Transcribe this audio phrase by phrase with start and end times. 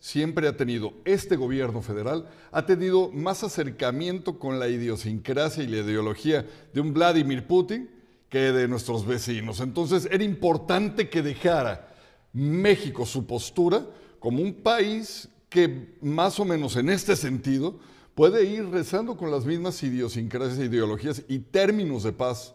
[0.00, 5.78] siempre ha tenido este gobierno federal, ha tenido más acercamiento con la idiosincrasia y la
[5.78, 7.88] ideología de un Vladimir Putin
[8.30, 9.60] que de nuestros vecinos.
[9.60, 11.88] Entonces era importante que dejara
[12.32, 13.86] México su postura
[14.18, 17.78] como un país que más o menos en este sentido
[18.14, 22.54] puede ir rezando con las mismas idiosincrasias, ideologías y términos de paz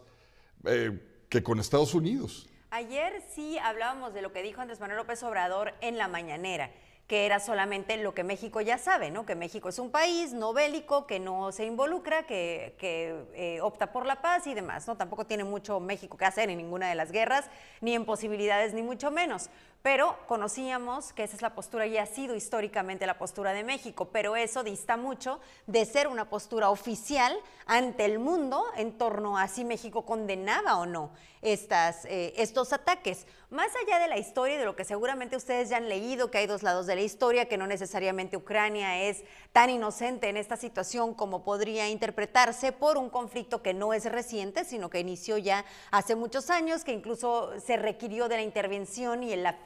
[0.64, 2.48] eh, que con Estados Unidos.
[2.70, 6.70] Ayer sí hablábamos de lo que dijo Andrés Manuel López Obrador en la mañanera
[7.06, 9.24] que era solamente lo que México ya sabe, ¿no?
[9.24, 14.06] Que México es un país no bélico, que no se involucra, que, eh, opta por
[14.06, 14.96] la paz y demás, ¿no?
[14.96, 17.48] Tampoco tiene mucho México que hacer en ninguna de las guerras,
[17.80, 19.50] ni en posibilidades, ni mucho menos
[19.86, 24.08] pero conocíamos que esa es la postura y ha sido históricamente la postura de México,
[24.10, 29.46] pero eso dista mucho de ser una postura oficial ante el mundo en torno a
[29.46, 33.26] si México condenaba o no estas, eh, estos ataques.
[33.50, 36.38] Más allá de la historia y de lo que seguramente ustedes ya han leído, que
[36.38, 40.56] hay dos lados de la historia, que no necesariamente Ucrania es tan inocente en esta
[40.56, 45.64] situación como podría interpretarse por un conflicto que no es reciente, sino que inició ya
[45.92, 49.64] hace muchos años, que incluso se requirió de la intervención y en la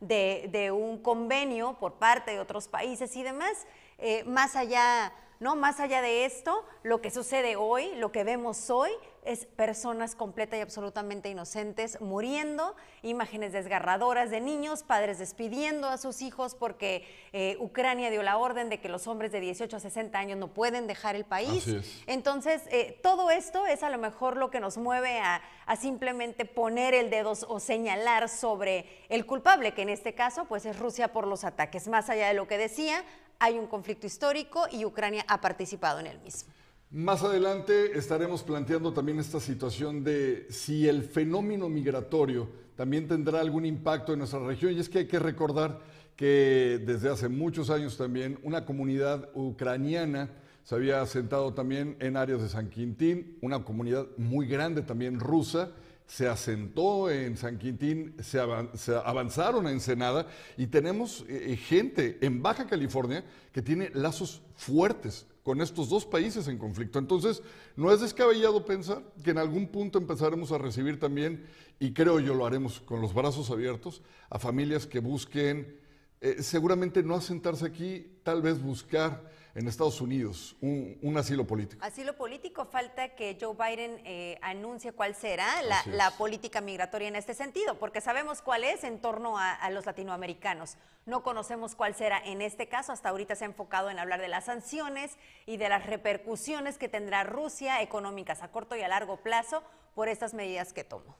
[0.00, 3.66] de, un convenio por parte de otros países y demás.
[3.98, 5.56] Eh, más allá, ¿no?
[5.56, 8.90] Más allá de esto, lo que sucede hoy, lo que vemos hoy,
[9.24, 16.22] es personas completa y absolutamente inocentes muriendo, imágenes desgarradoras de niños, padres despidiendo a sus
[16.22, 20.18] hijos porque eh, Ucrania dio la orden de que los hombres de 18 a 60
[20.18, 21.66] años no pueden dejar el país.
[22.06, 26.44] Entonces, eh, todo esto es a lo mejor lo que nos mueve a, a, simplemente
[26.44, 31.12] poner el dedo o señalar sobre el culpable, que en este caso pues es Rusia
[31.12, 31.88] por los ataques.
[31.88, 33.04] Más allá de lo que decía,
[33.38, 36.52] hay un conflicto histórico y Ucrania ha participado en el mismo.
[36.92, 43.64] Más adelante estaremos planteando también esta situación de si el fenómeno migratorio también tendrá algún
[43.64, 44.72] impacto en nuestra región.
[44.72, 45.78] Y es que hay que recordar
[46.16, 50.30] que desde hace muchos años también una comunidad ucraniana
[50.64, 55.70] se había asentado también en áreas de San Quintín, una comunidad muy grande también rusa,
[56.08, 60.26] se asentó en San Quintín, se, avanzaron a Ensenada
[60.56, 66.48] y tenemos eh, gente en Baja California que tiene lazos fuertes con estos dos países
[66.48, 66.98] en conflicto.
[66.98, 67.42] Entonces,
[67.76, 71.46] no es descabellado pensar que en algún punto empezaremos a recibir también,
[71.78, 75.79] y creo yo lo haremos con los brazos abiertos, a familias que busquen,
[76.20, 79.22] eh, seguramente no asentarse aquí, tal vez buscar
[79.54, 81.84] en Estados Unidos, un, asilo político.
[81.84, 87.34] Asilo político, falta que Joe Biden eh, anuncie cuál será la, política migratoria en este
[87.34, 90.76] sentido, porque sabemos cuál es en torno a, los latinoamericanos.
[91.06, 94.28] No conocemos cuál será en este caso, hasta ahorita se ha enfocado en hablar de
[94.28, 95.16] las sanciones
[95.46, 99.62] y de las repercusiones que tendrá Rusia económicas a corto y a largo plazo
[99.94, 101.16] por estas medidas que tomó.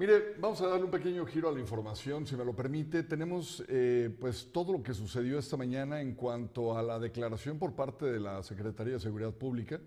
[0.00, 3.02] Mire, vamos a darle un pequeño giro a la información, si me lo permite.
[3.02, 7.74] Tenemos eh, pues todo lo que sucedió esta mañana en cuanto a la declaración por
[7.74, 9.78] parte de la Secretaría de Seguridad Pública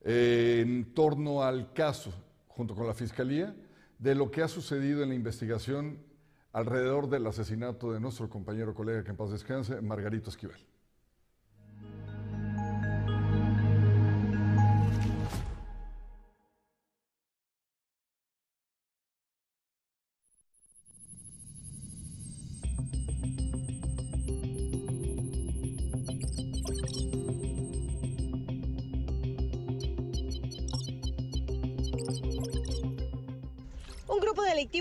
[0.00, 2.14] eh, en torno al caso,
[2.48, 3.54] junto con la Fiscalía,
[3.98, 5.98] de lo que ha sucedido en la investigación
[6.54, 10.71] alrededor del asesinato de nuestro compañero colega que en paz descanse, Margarito Esquivel.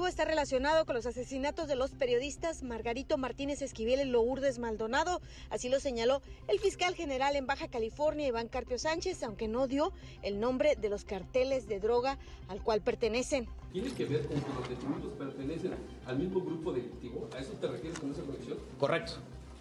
[0.07, 5.21] Está relacionado con los asesinatos de los periodistas Margarito Martínez Esquivel y Lourdes Maldonado.
[5.49, 9.91] Así lo señaló el fiscal general en Baja California, Iván Carpio Sánchez, aunque no dio
[10.21, 12.17] el nombre de los carteles de droga
[12.47, 13.47] al cual pertenecen.
[13.71, 15.73] ¿Tiene que ver con que los detenidos pertenecen
[16.05, 17.29] al mismo grupo delictivo?
[17.35, 18.57] ¿A eso te refieres con esa conexión?
[18.79, 19.13] Correcto,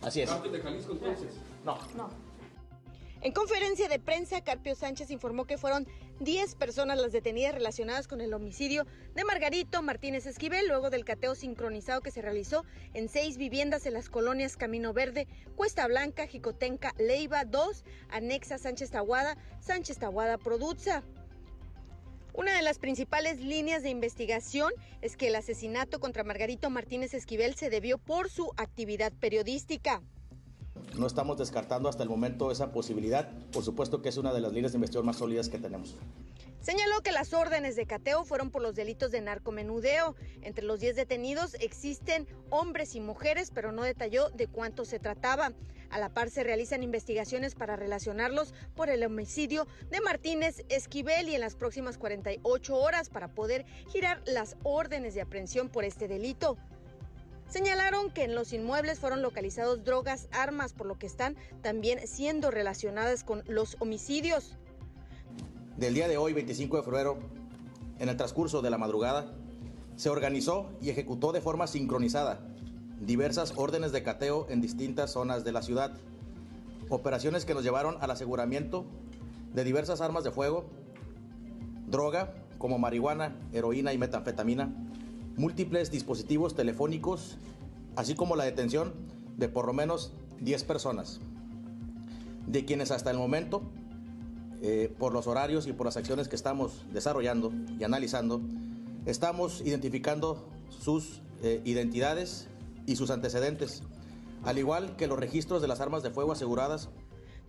[0.03, 0.31] así es.
[0.31, 1.35] de Jalisco entonces?
[1.65, 1.79] No.
[1.97, 2.30] No.
[3.23, 5.87] En conferencia de prensa, Carpio Sánchez informó que fueron
[6.21, 11.35] 10 personas las detenidas relacionadas con el homicidio de Margarito Martínez Esquivel luego del cateo
[11.35, 12.65] sincronizado que se realizó
[12.95, 18.91] en seis viviendas en las colonias Camino Verde, Cuesta Blanca, Jicotenca, Leiva 2, Anexa Sánchez
[18.91, 21.03] Tahuada, Sánchez Tahuada Produza.
[22.33, 24.73] Una de las principales líneas de investigación
[25.03, 30.01] es que el asesinato contra Margarito Martínez Esquivel se debió por su actividad periodística.
[30.97, 33.31] No estamos descartando hasta el momento esa posibilidad.
[33.53, 35.97] Por supuesto que es una de las líneas de investigación más sólidas que tenemos.
[36.61, 40.15] Señaló que las órdenes de cateo fueron por los delitos de narcomenudeo.
[40.43, 45.53] Entre los 10 detenidos existen hombres y mujeres, pero no detalló de cuánto se trataba.
[45.89, 51.35] A la par se realizan investigaciones para relacionarlos por el homicidio de Martínez Esquivel y
[51.35, 56.57] en las próximas 48 horas para poder girar las órdenes de aprehensión por este delito.
[57.51, 62.53] Señalaron que en los inmuebles fueron localizados drogas, armas, por lo que están también siendo
[62.53, 64.57] relacionadas con los homicidios.
[65.77, 67.19] Del día de hoy, 25 de febrero,
[67.99, 69.35] en el transcurso de la madrugada,
[69.97, 72.41] se organizó y ejecutó de forma sincronizada
[73.01, 75.93] diversas órdenes de cateo en distintas zonas de la ciudad.
[76.89, 78.85] Operaciones que nos llevaron al aseguramiento
[79.55, 80.67] de diversas armas de fuego,
[81.89, 84.73] droga como marihuana, heroína y metanfetamina,
[85.37, 87.37] múltiples dispositivos telefónicos,
[87.97, 88.93] así como la detención
[89.37, 91.21] de por lo menos 10 personas,
[92.47, 93.63] de quienes hasta el momento,
[94.63, 98.43] eh, por los horarios y por las acciones que estamos desarrollando y analizando,
[99.07, 102.49] estamos identificando sus eh, identidades
[102.87, 103.83] y sus antecedentes,
[104.45, 106.91] al igual que los registros de las armas de fuego aseguradas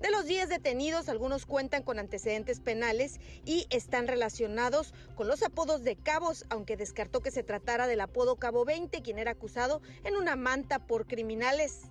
[0.02, 5.84] de los 10 detenidos, algunos cuentan con antecedentes penales y están relacionados con los apodos
[5.84, 10.16] de cabos, aunque descartó que se tratara del apodo Cabo 20, quien era acusado en
[10.16, 11.82] una manta por criminales.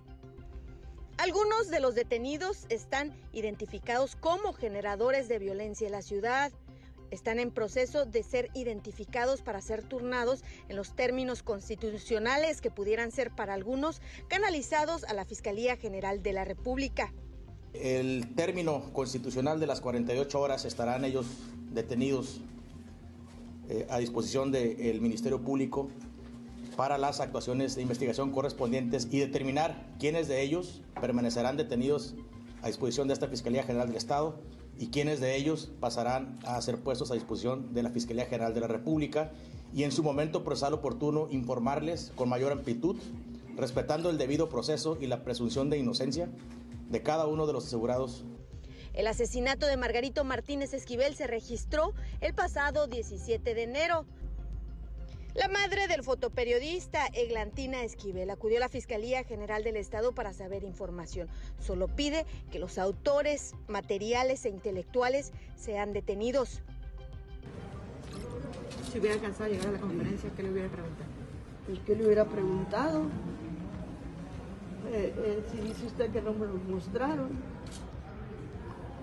[1.17, 6.51] Algunos de los detenidos están identificados como generadores de violencia en la ciudad.
[7.11, 13.11] Están en proceso de ser identificados para ser turnados en los términos constitucionales que pudieran
[13.11, 17.13] ser para algunos canalizados a la Fiscalía General de la República.
[17.73, 21.25] El término constitucional de las 48 horas estarán ellos
[21.71, 22.41] detenidos
[23.69, 25.89] eh, a disposición del Ministerio Público
[26.75, 32.15] para las actuaciones de investigación correspondientes y determinar quiénes de ellos permanecerán detenidos
[32.61, 34.35] a disposición de esta Fiscalía General del Estado
[34.77, 38.61] y quiénes de ellos pasarán a ser puestos a disposición de la Fiscalía General de
[38.61, 39.31] la República
[39.73, 42.97] y en su momento procesal oportuno informarles con mayor amplitud,
[43.55, 46.29] respetando el debido proceso y la presunción de inocencia
[46.91, 48.25] de cada uno de los asegurados.
[48.93, 54.05] El asesinato de Margarito Martínez Esquivel se registró el pasado 17 de enero.
[55.33, 60.65] La madre del fotoperiodista Eglantina Esquivel acudió a la Fiscalía General del Estado para saber
[60.65, 61.29] información.
[61.57, 66.61] Solo pide que los autores materiales e intelectuales sean detenidos.
[68.91, 71.11] Si hubiera alcanzado a llegar a la conferencia, ¿qué le hubiera preguntado?
[71.85, 73.03] ¿qué le hubiera preguntado?
[74.89, 77.29] Eh, eh, si dice usted que no me lo mostraron,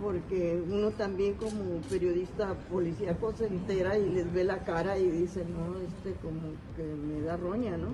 [0.03, 5.45] porque uno también como periodista policíaco se entera y les ve la cara y dice,
[5.45, 7.89] no, este como que me da roña, ¿no?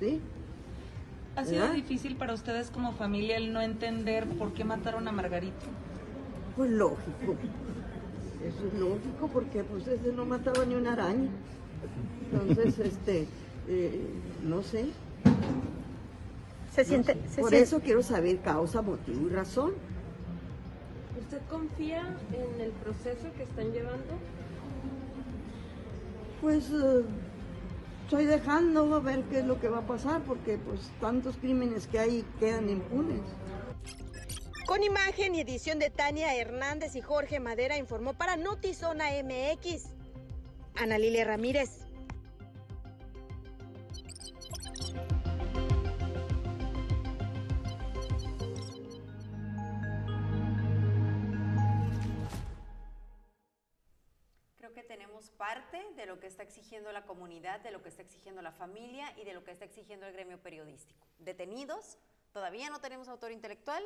[0.00, 0.20] ¿Sí?
[1.36, 5.66] ¿Ha sido difícil para ustedes como familia el no entender por qué mataron a Margarito?
[6.56, 7.34] Pues lógico.
[8.46, 11.30] Eso es lógico porque pues ese no mataba ni una araña.
[12.30, 13.26] Entonces, este,
[13.68, 14.00] eh,
[14.44, 14.86] no sé,
[16.74, 19.74] se siente, Por eso quiero saber causa, motivo y razón.
[21.20, 24.18] ¿Usted confía en el proceso que están llevando?
[26.40, 27.04] Pues eh,
[28.02, 31.86] estoy dejando a ver qué es lo que va a pasar porque pues tantos crímenes
[31.86, 33.20] que hay quedan impunes.
[34.66, 39.90] Con imagen y edición de Tania Hernández y Jorge Madera informó para Notizona MX.
[40.74, 41.83] Ana Lilia Ramírez.
[56.44, 59.64] Exigiendo la comunidad, de lo que está exigiendo la familia y de lo que está
[59.64, 61.04] exigiendo el gremio periodístico.
[61.18, 61.98] Detenidos,
[62.32, 63.84] todavía no tenemos autor intelectual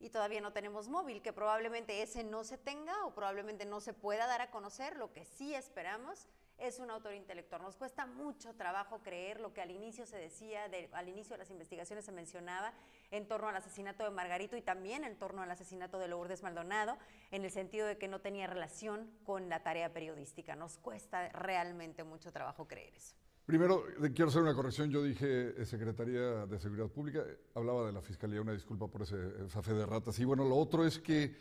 [0.00, 3.92] y todavía no tenemos móvil, que probablemente ese no se tenga o probablemente no se
[3.92, 4.96] pueda dar a conocer.
[4.96, 6.28] Lo que sí esperamos
[6.58, 7.62] es un autor intelectual.
[7.62, 11.50] Nos cuesta mucho trabajo creer lo que al inicio se decía, al inicio de las
[11.50, 12.72] investigaciones se mencionaba
[13.10, 16.98] en torno al asesinato de Margarito y también en torno al asesinato de Lourdes Maldonado,
[17.30, 20.56] en el sentido de que no tenía relación con la tarea periodística.
[20.56, 23.14] Nos cuesta realmente mucho trabajo creer eso.
[23.46, 23.84] Primero,
[24.14, 24.90] quiero hacer una corrección.
[24.90, 27.24] Yo dije eh, Secretaría de Seguridad Pública,
[27.54, 30.18] hablaba de la Fiscalía, una disculpa por ese, esa fe de ratas.
[30.18, 31.34] Y bueno, lo otro es que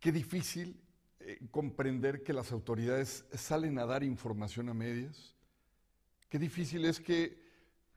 [0.00, 0.83] qué difícil
[1.26, 5.34] eh, comprender que las autoridades salen a dar información a medias.
[6.28, 7.42] Qué difícil es que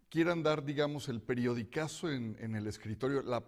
[0.10, 3.44] quieran dar, digamos, el periodicazo en, el escritorio, la,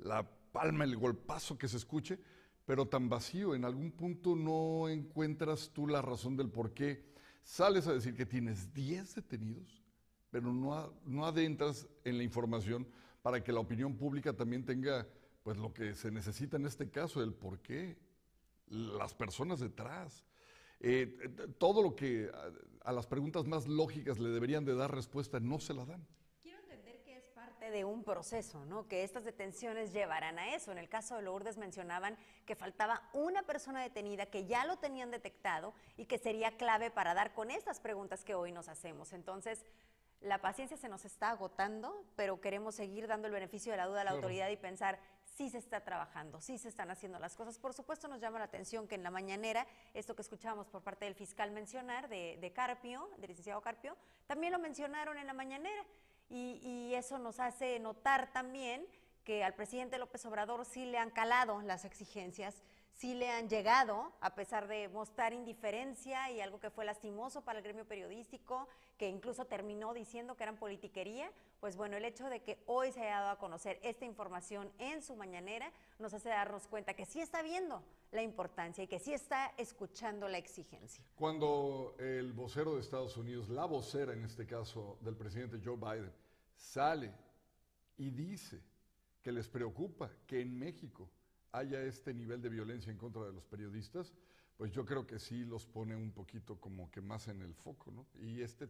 [0.00, 2.18] la, palma, el golpazo que se escuche,
[2.66, 3.54] pero tan vacío.
[3.54, 7.02] En algún punto no encuentras tú la razón del por qué
[7.42, 9.82] sales a decir que tienes 10 detenidos,
[10.30, 12.86] pero no, no adentras en la información
[13.22, 15.06] para que la opinión pública también tenga
[15.42, 17.96] pues lo que se necesita en este caso, el por qué
[18.72, 20.24] las personas detrás.
[20.80, 21.06] Eh,
[21.58, 22.30] todo lo que
[22.84, 26.04] a, las preguntas más lógicas le deberían de dar respuesta no se la dan.
[26.42, 28.88] Quiero entender que es parte de un proceso, ¿no?
[28.88, 30.72] Que estas detenciones llevarán a eso.
[30.72, 35.12] En el caso de Lourdes mencionaban que faltaba una persona detenida que ya lo tenían
[35.12, 39.12] detectado y que sería clave para dar con estas preguntas que hoy nos hacemos.
[39.12, 39.64] Entonces,
[40.22, 44.02] la paciencia se nos está agotando, pero queremos seguir dando el beneficio de la duda
[44.02, 44.98] a la autoridad y pensar
[45.34, 47.58] si se está trabajando, si se están haciendo las cosas.
[47.58, 51.04] Por supuesto, nos llama la atención que en la mañanera, esto que escuchábamos por parte
[51.04, 53.96] del fiscal mencionar, de, Carpio, del licenciado Carpio,
[54.26, 55.84] también lo mencionaron en la mañanera.
[56.28, 58.86] y eso nos hace notar también
[59.24, 62.62] que al presidente López Obrador sí le han calado las exigencias
[62.94, 67.58] sí le han llegado, a pesar de mostrar indiferencia y algo que fue lastimoso para
[67.58, 71.30] el gremio periodístico, que incluso terminó diciendo que eran politiquería,
[71.62, 75.00] pues bueno, el hecho de que hoy se haya dado a conocer esta información en
[75.00, 79.14] su mañanera nos hace darnos cuenta que sí está viendo la importancia y que sí
[79.14, 81.04] está escuchando la exigencia.
[81.14, 86.12] Cuando el vocero de Estados Unidos, la vocera en este caso del presidente Joe Biden,
[86.56, 87.12] sale
[87.96, 88.60] y dice
[89.22, 91.08] que les preocupa que en México
[91.52, 94.12] haya este nivel de violencia en contra de los periodistas,
[94.62, 97.90] pues yo creo que sí los pone un poquito como que más en el foco,
[97.90, 98.06] ¿no?
[98.20, 98.68] Y este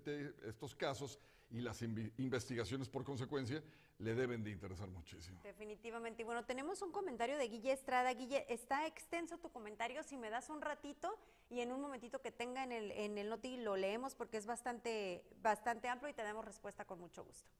[0.49, 1.19] estos casos
[1.51, 3.63] y las investigaciones por consecuencia
[3.99, 5.39] le deben de interesar muchísimo.
[5.45, 6.23] Definitivamente.
[6.23, 8.11] Y bueno, tenemos un comentario de Guille Estrada.
[8.15, 11.15] Guille, está extenso tu comentario, si me das un ratito
[11.51, 14.47] y en un momentito que tenga en el, en el noti lo leemos porque es
[14.47, 17.51] bastante, bastante amplio y te damos respuesta con mucho gusto.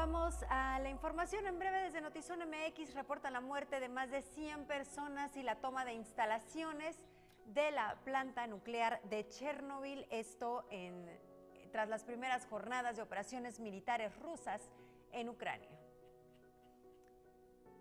[0.00, 2.94] Vamos a la información en breve desde Notizón MX.
[2.94, 6.96] Reporta la muerte de más de 100 personas y la toma de instalaciones
[7.44, 10.06] de la planta nuclear de Chernobyl.
[10.08, 11.06] Esto en,
[11.70, 14.62] tras las primeras jornadas de operaciones militares rusas
[15.12, 15.78] en Ucrania.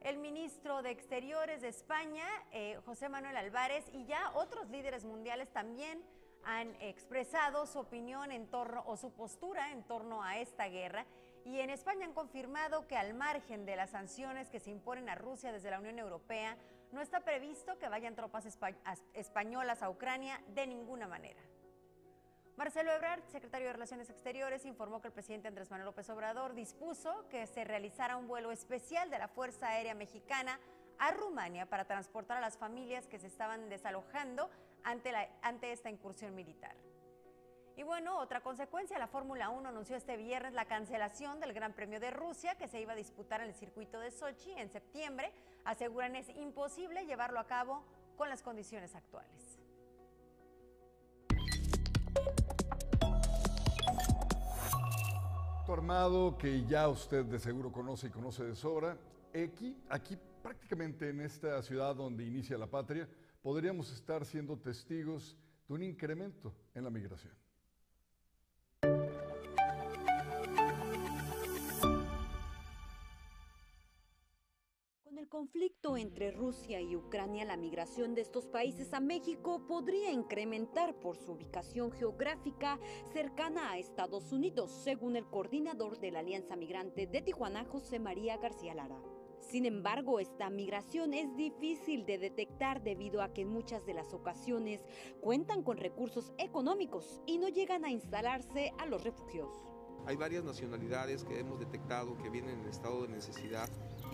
[0.01, 5.53] El ministro de Exteriores de España, eh, José Manuel Álvarez, y ya otros líderes mundiales
[5.53, 6.03] también
[6.43, 11.05] han expresado su opinión en torno o su postura en torno a esta guerra
[11.45, 15.15] y en España han confirmado que al margen de las sanciones que se imponen a
[15.15, 16.57] Rusia desde la Unión Europea,
[16.91, 18.47] no está previsto que vayan tropas
[19.13, 21.41] españolas a Ucrania de ninguna manera.
[22.57, 27.25] Marcelo Ebrard, secretario de Relaciones Exteriores, informó que el presidente Andrés Manuel López Obrador dispuso
[27.29, 30.59] que se realizara un vuelo especial de la Fuerza Aérea Mexicana
[30.97, 34.49] a Rumania para transportar a las familias que se estaban desalojando
[34.83, 36.75] ante, ante esta incursión militar.
[37.79, 42.01] Y bueno, otra consecuencia, la Fórmula 1 anunció este viernes la cancelación del Gran Premio
[42.01, 45.31] de Rusia que se iba a disputar en el circuito de Sochi en septiembre.
[45.63, 47.85] Aseguran es imposible llevarlo a cabo
[48.17, 49.61] con las condiciones actuales.
[55.69, 58.97] Armado que ya usted de seguro conoce y conoce de sobra,
[59.33, 63.07] aquí, aquí prácticamente en esta ciudad donde inicia la patria,
[63.41, 67.39] podríamos estar siendo testigos de un incremento en la migración.
[75.29, 81.17] Conflicto entre Rusia y Ucrania, la migración de estos países a México podría incrementar por
[81.17, 82.79] su ubicación geográfica
[83.13, 88.37] cercana a Estados Unidos, según el coordinador de la Alianza Migrante de Tijuana, José María
[88.37, 88.99] García Lara.
[89.39, 94.13] Sin embargo, esta migración es difícil de detectar debido a que en muchas de las
[94.13, 94.81] ocasiones
[95.21, 99.53] cuentan con recursos económicos y no llegan a instalarse a los refugios.
[100.05, 103.69] Hay varias nacionalidades que hemos detectado que vienen en estado de necesidad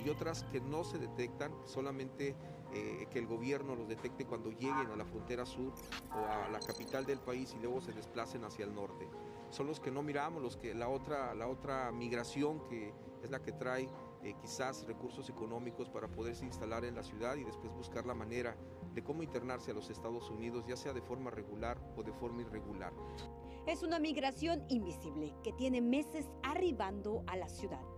[0.06, 2.36] y otras que no se detectan, solamente
[2.74, 5.74] eh, que el gobierno los detecte cuando lleguen a la frontera sur
[6.14, 9.08] o a la capital del país y luego se desplacen hacia el norte.
[9.50, 12.94] Son los que no miramos, los que la otra, la otra migración que
[13.24, 13.90] es la que trae
[14.24, 18.56] eh, quizás recursos económicos para poderse instalar en la ciudad y después buscar la manera
[18.94, 22.42] de cómo internarse a los Estados Unidos, ya sea de forma regular o de forma
[22.42, 22.94] irregular.
[23.66, 27.95] Es una migración invisible que tiene meses arribando a la ciudad.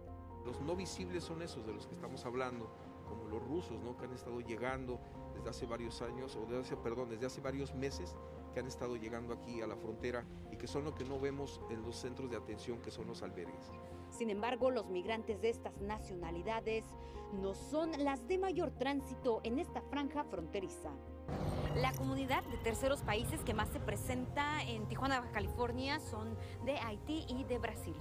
[0.48, 2.70] Los no visibles son esos de los que estamos hablando,
[3.06, 3.98] como los rusos, ¿no?
[3.98, 4.98] que han estado llegando
[5.36, 8.16] desde hace varios años, o desde hace, perdón, desde hace varios meses,
[8.54, 11.60] que han estado llegando aquí a la frontera y que son lo que no vemos
[11.70, 13.74] en los centros de atención, que son los albergues.
[14.10, 16.86] Sin embargo, los migrantes de estas nacionalidades
[17.34, 20.92] no son las de mayor tránsito en esta franja fronteriza.
[21.76, 26.80] La comunidad de terceros países que más se presenta en Tijuana, Baja California, son de
[26.80, 27.96] Haití y de Brasil.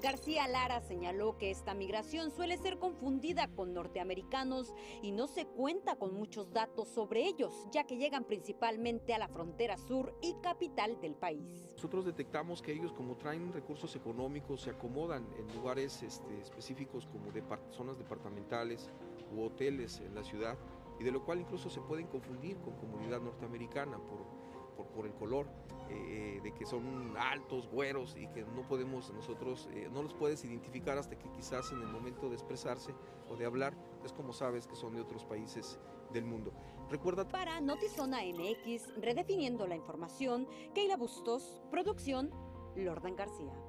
[0.00, 5.96] García Lara señaló que esta migración suele ser confundida con norteamericanos y no se cuenta
[5.96, 11.00] con muchos datos sobre ellos, ya que llegan principalmente a la frontera sur y capital
[11.00, 11.72] del país.
[11.72, 17.32] Nosotros detectamos que ellos como traen recursos económicos se acomodan en lugares este, específicos como
[17.32, 18.90] de zonas departamentales
[19.34, 20.56] u hoteles en la ciudad
[21.00, 24.47] y de lo cual incluso se pueden confundir con comunidad norteamericana por,
[24.86, 25.46] por, el color,
[25.90, 30.44] eh, de que son altos, güeros y que no podemos nosotros, eh, no los puedes
[30.44, 32.94] identificar hasta que quizás en el momento de expresarse
[33.28, 35.78] o de hablar es como sabes que son de otros países
[36.12, 36.52] del mundo.
[36.90, 37.28] Recuerda.
[37.28, 42.30] Para Notizona MX, redefiniendo la información, Keila Bustos, producción,
[42.76, 43.67] Lordan García.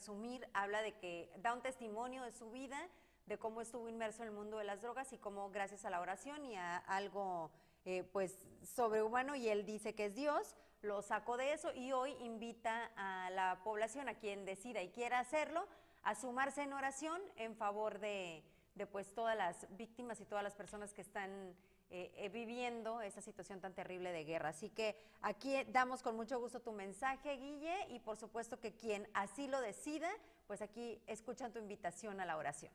[0.00, 0.48] Resumir.
[0.54, 2.88] Habla de que da un testimonio de su vida,
[3.26, 6.00] de cómo estuvo inmerso en el mundo de las drogas y cómo gracias a la
[6.00, 7.50] oración y a algo
[7.84, 12.12] eh, pues sobrehumano y él dice que es Dios, lo sacó de eso y hoy
[12.20, 15.66] invita a la población, a quien decida y quiera hacerlo,
[16.02, 18.42] a sumarse en oración en favor de,
[18.76, 21.54] de pues todas las víctimas y todas las personas que están
[21.90, 24.50] eh, eh, viviendo esa situación tan terrible de guerra.
[24.50, 29.08] Así que aquí damos con mucho gusto tu mensaje, Guille, y por supuesto que quien
[29.14, 30.08] así lo decida,
[30.46, 32.72] pues aquí escuchan tu invitación a la oración.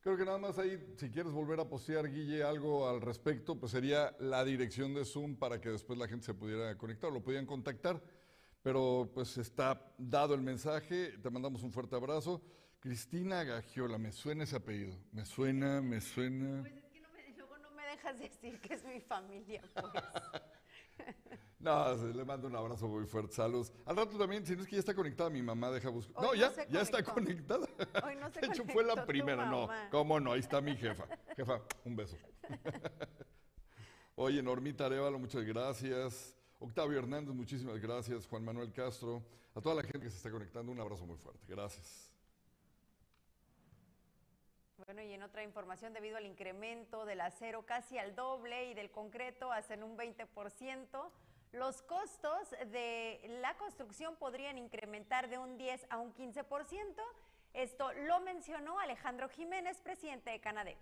[0.00, 3.72] Creo que nada más ahí, si quieres volver a postear, Guille, algo al respecto, pues
[3.72, 7.46] sería la dirección de Zoom para que después la gente se pudiera conectar, lo pudieran
[7.46, 8.00] contactar.
[8.62, 12.42] Pero pues está dado el mensaje, te mandamos un fuerte abrazo.
[12.80, 16.60] Cristina Gagiola, me suena ese apellido, me suena, me suena.
[16.62, 19.92] Pues es que no me, luego no me dejas decir que es mi familia, pues.
[21.60, 23.72] No, le mando un abrazo muy fuerte, saludos.
[23.84, 26.22] Al rato también, si no es que ya está conectada mi mamá, deja buscar.
[26.22, 27.66] No, no ya, ya está conectada.
[28.04, 29.68] Hoy no se De hecho, fue la primera, no.
[29.90, 30.32] ¿Cómo no?
[30.32, 31.04] Ahí está mi jefa.
[31.36, 32.16] Jefa, un beso.
[34.14, 36.36] Oye, Normita Arevalo, muchas gracias.
[36.60, 38.28] Octavio Hernández, muchísimas gracias.
[38.28, 39.24] Juan Manuel Castro.
[39.56, 41.44] A toda la gente que se está conectando, un abrazo muy fuerte.
[41.48, 42.12] Gracias.
[44.88, 48.90] Bueno, y en otra información, debido al incremento del acero casi al doble y del
[48.90, 51.10] concreto hasta en un 20%,
[51.52, 57.02] los costos de la construcción podrían incrementar de un 10 a un 15%.
[57.52, 60.78] Esto lo mencionó Alejandro Jiménez, presidente de Canadevi.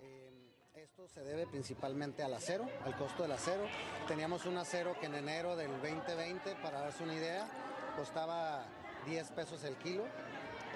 [0.00, 3.62] Eh, Esto se debe principalmente al acero, al costo del acero.
[4.08, 7.48] Teníamos un acero que en enero del 2020, para darse una idea,
[7.96, 8.64] costaba
[9.06, 10.04] 10 pesos el kilo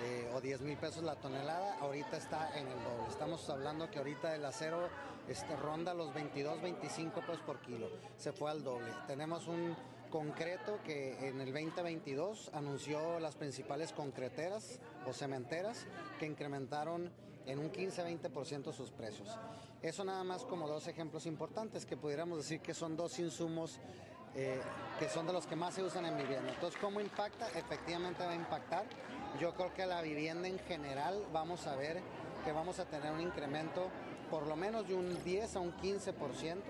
[0.02, 1.78] eh, o 10 mil pesos la tonelada.
[1.80, 3.08] Ahorita está en el doble.
[3.08, 4.88] Estamos hablando que ahorita el acero
[5.28, 7.88] este, ronda los 22, 25 pesos por kilo.
[8.16, 8.92] Se fue al doble.
[9.06, 9.76] Tenemos un
[10.10, 15.86] concreto que en el 2022 anunció las principales concreteras o cementeras
[16.18, 17.10] que incrementaron
[17.46, 19.28] en un 15-20% sus precios.
[19.82, 23.78] Eso nada más como dos ejemplos importantes que pudiéramos decir que son dos insumos
[24.36, 24.60] eh,
[24.98, 26.52] que son de los que más se usan en vivienda.
[26.52, 27.48] Entonces, ¿cómo impacta?
[27.58, 28.84] Efectivamente va a impactar.
[29.40, 32.02] Yo creo que la vivienda en general vamos a ver
[32.44, 33.90] que vamos a tener un incremento
[34.30, 36.62] por lo menos de un 10 a un 15%.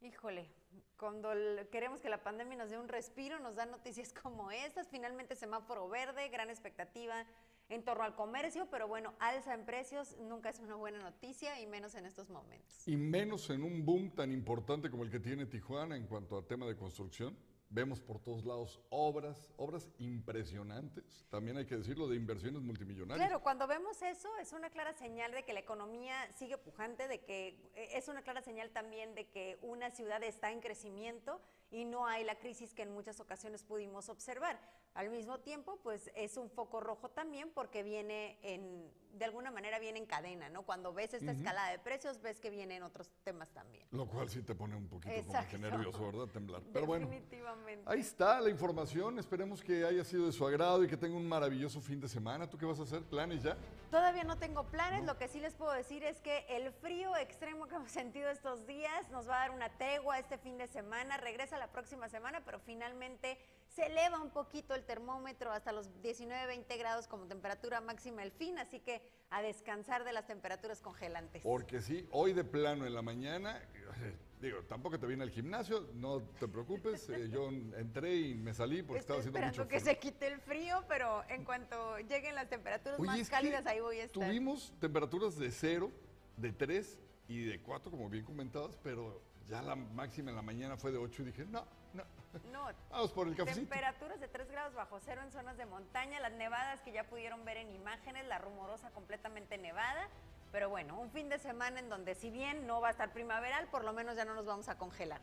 [0.00, 0.48] Híjole,
[0.96, 1.30] cuando
[1.70, 4.88] queremos que la pandemia nos dé un respiro, nos dan noticias como estas.
[4.88, 7.26] Finalmente semáforo verde, gran expectativa
[7.68, 11.66] en torno al comercio, pero bueno, alza en precios nunca es una buena noticia y
[11.66, 12.86] menos en estos momentos.
[12.86, 16.46] Y menos en un boom tan importante como el que tiene Tijuana en cuanto a
[16.46, 17.36] tema de construcción.
[17.70, 21.26] Vemos por todos lados obras, obras impresionantes.
[21.28, 23.26] También hay que decirlo de inversiones multimillonarias.
[23.26, 27.24] Claro, cuando vemos eso es una clara señal de que la economía sigue pujante, de
[27.24, 31.40] que eh, es una clara señal también de que una ciudad está en crecimiento
[31.72, 34.60] y no hay la crisis que en muchas ocasiones pudimos observar.
[34.94, 39.80] Al mismo tiempo, pues es un foco rojo también porque viene en, de alguna manera
[39.80, 40.62] viene en cadena, ¿no?
[40.62, 43.84] Cuando ves esta escalada de precios, ves que vienen otros temas también.
[43.90, 45.50] Lo cual sí te pone un poquito como Exacto.
[45.50, 46.32] que nervioso, ¿verdad?
[46.32, 46.62] Temblar.
[46.72, 47.82] Pero bueno, Definitivamente.
[47.90, 49.18] ahí está la información.
[49.18, 52.48] Esperemos que haya sido de su agrado y que tenga un maravilloso fin de semana.
[52.48, 53.02] ¿Tú qué vas a hacer?
[53.02, 53.56] ¿Planes ya?
[53.90, 57.66] Todavía no tengo planes, lo que sí les puedo decir es que el frío extremo
[57.66, 61.16] que hemos sentido estos días nos va a dar una tregua este fin de semana,
[61.16, 63.38] regresa la próxima semana, pero finalmente
[63.74, 68.30] se eleva un poquito el termómetro hasta los 19, 20 grados como temperatura máxima el
[68.30, 71.42] fin, así que a descansar de las temperaturas congelantes.
[71.42, 73.60] Porque sí, hoy de plano en la mañana,
[74.40, 78.82] digo, tampoco te vine al gimnasio, no te preocupes, eh, yo entré y me salí
[78.84, 79.92] porque Estoy estaba haciendo mucho que frío.
[79.92, 83.80] se quite el frío, pero en cuanto lleguen las temperaturas Oye, más que cálidas, ahí
[83.80, 84.24] voy a estar.
[84.24, 85.90] Tuvimos temperaturas de cero,
[86.36, 86.96] de tres
[87.28, 90.98] y de cuatro, como bien comentadas, pero ya la máxima en la mañana fue de
[90.98, 92.04] ocho y dije, no, no.
[92.52, 93.68] No, Vamos por el cafecito.
[93.68, 97.44] Temperaturas de 3 grados bajo cero en zonas de montaña, las nevadas que ya pudieron
[97.44, 100.08] ver en imágenes, la rumorosa completamente nevada.
[100.52, 103.66] Pero bueno, un fin de semana en donde si bien no va a estar primaveral,
[103.68, 105.20] por lo menos ya no nos vamos a congelar.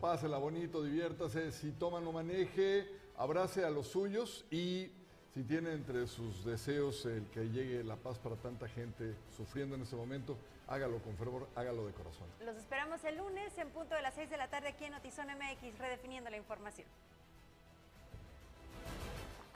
[0.00, 4.92] Pásela bonito, diviértase, si toma no maneje, abrace a los suyos y
[5.32, 9.82] si tiene entre sus deseos el que llegue la paz para tanta gente sufriendo en
[9.82, 10.36] este momento,
[10.68, 12.28] hágalo con fervor, hágalo de corazón.
[12.44, 15.26] Los esperamos el lunes en punto de las 6 de la tarde aquí en Notizón
[15.28, 16.86] MX, redefiniendo la información.